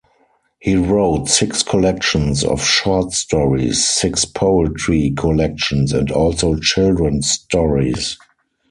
He 0.59 0.75
wrote 0.77 1.29
six 1.29 1.61
collections 1.61 2.43
of 2.43 2.63
short 2.65 3.11
stories, 3.11 3.85
six 3.85 4.25
poetry 4.25 5.11
collections, 5.15 5.93
and 5.93 6.09
also 6.09 6.55
children 6.55 7.21
stories. 7.21 8.17